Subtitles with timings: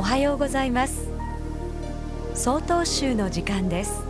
[0.00, 1.10] おはようございます。
[2.34, 4.02] 総統集の時間です。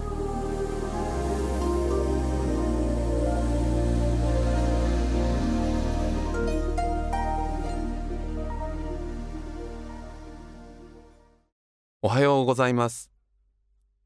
[12.01, 13.11] おはようございます。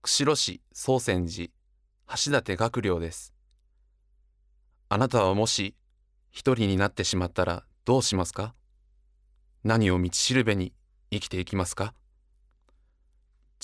[0.01, 1.51] 釧路市総泉寺
[2.17, 3.35] 橋立学寮です。
[4.89, 5.75] あなたはもし
[6.31, 8.55] 一人になってしまったらどうしますか？
[9.65, 10.73] 何を道しるべに
[11.15, 11.95] 生きていきますか？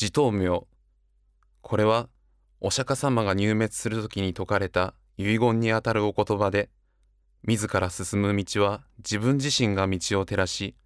[0.01, 0.49] 自頭名
[1.63, 2.09] これは
[2.61, 6.71] お釈迦様が入滅するときに説かれた遺言にあたるお言葉で
[7.43, 10.77] 自ら進む道は自分自身が道を照らし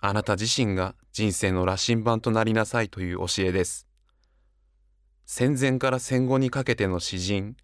[0.00, 3.86] あなた自身が人生の羅針盤となりなさいという教えです。
[5.26, 7.56] 戦前から戦後にかけての詩人、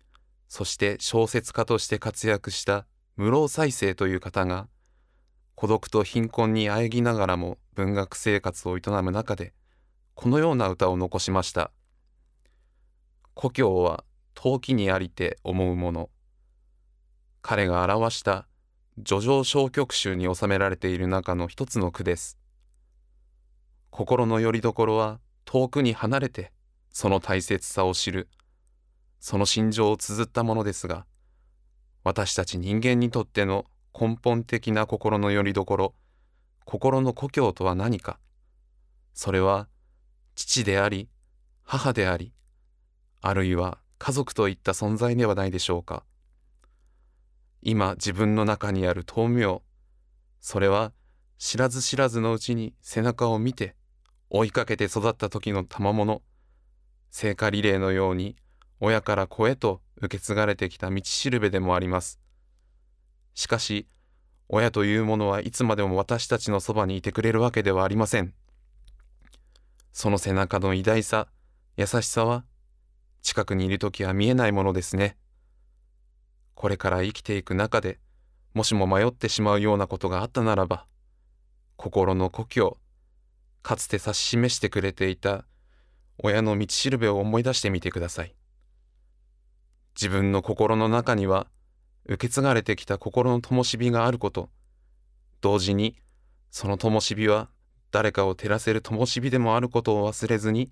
[0.49, 4.69] そして小説家として活躍した室生再生という方が、
[5.57, 9.53] 孤独と貧困にあえぎながらも文学生活を営む中で、
[10.17, 11.71] このような歌を残しました。
[13.35, 14.03] 故郷は
[14.35, 16.11] 陶器にありて思うもの。
[17.41, 18.49] 彼が表した
[19.07, 22.37] 叙情小曲集に収められている中の一つの句です。
[23.91, 26.51] 心の拠り所は遠くに離れて
[26.91, 28.29] その大切さを知る。
[29.21, 31.07] その心情を綴ったものですが、
[32.03, 35.95] 私たち人間にとっての根本的な心の拠り所、
[36.71, 38.19] 心の故郷とは何か。
[39.15, 39.69] それは
[40.35, 41.09] 父であり、
[41.63, 42.35] 母であり、
[43.23, 46.05] あるいは家族といった存在ではないでしょうか。
[47.63, 49.63] 今自分の中にある豆苗
[50.43, 50.93] それは
[51.39, 53.75] 知らず知らずのうちに背中を見て
[54.29, 56.21] 追いかけて育った時の賜物
[57.11, 58.37] 聖火リレーのように
[58.79, 62.21] 親から子へと受け継がれてきた道しるべでもあります
[63.33, 63.89] しかし
[64.49, 68.33] 親というものはいつまでも私たちのそばにいてくれるわけではありません
[69.93, 71.29] その背中の偉大さ
[71.77, 72.45] 優しさは
[73.23, 75.17] 近くにいる時は見えないものですね。
[76.59, 78.01] これから生きていく中で
[78.53, 80.87] もしも迷ってしまうようなことがあったならば
[81.77, 82.79] 心の故郷
[83.63, 85.45] かつて指し示してくれていた
[86.19, 88.35] 親の道しるべを思い出してみてください
[89.95, 91.47] 自分の心の中には
[92.09, 94.51] 受け継がれてきた心の灯火があること
[95.41, 95.97] 同時に
[96.51, 97.49] その灯火は
[97.91, 100.71] 誰かを照らせる灯火でもあることを忘れずに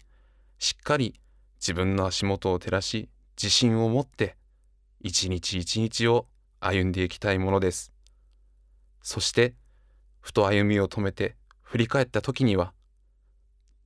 [0.58, 1.20] しっかり
[1.60, 4.36] 自分の足元を照らし自信を持って
[5.00, 6.26] 一日一日を
[6.60, 7.92] 歩んでいきたいものです。
[9.02, 9.54] そして、
[10.20, 12.72] ふと歩みを止めて振り返った時には、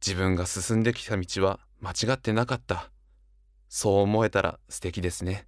[0.05, 2.91] 自分が進んできた道は間違ってなかった。
[3.69, 5.47] そう思えたら素敵ですね。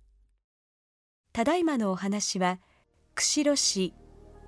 [1.32, 2.58] ただいまのお話は、
[3.14, 3.94] 釧路市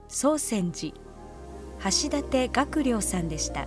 [0.06, 0.92] 総泉寺
[1.82, 3.66] 橋立学寮さんでした。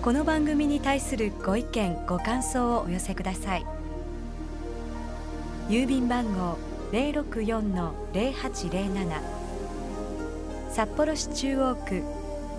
[0.00, 3.66] この番組に対するご意見ご感想をお寄せください。
[5.68, 6.56] 郵便番号
[6.92, 9.20] 064-0807
[10.70, 12.04] 札幌市中央区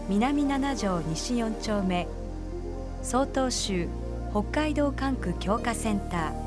[0.09, 2.09] 南七条西4丁目
[3.03, 3.87] 曹洞州
[4.31, 6.46] 北海道管区強化センター